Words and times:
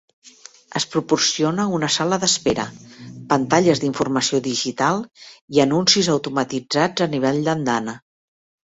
Es 0.79 0.85
proporciona 0.93 1.65
una 1.79 1.89
sala 1.97 2.19
d'espera, 2.23 2.65
pantalles 3.35 3.83
d'informació 3.85 4.41
digital 4.51 5.07
i 5.59 5.63
anuncis 5.69 6.13
automatitzats 6.19 7.09
a 7.09 7.13
nivell 7.17 7.41
de 7.47 7.53
l'andana. 7.53 8.01